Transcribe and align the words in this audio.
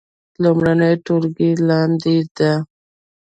لومړۍ 0.41 0.93
ټولګی 1.05 1.51
لاندې 1.67 2.17
ده 2.37 2.51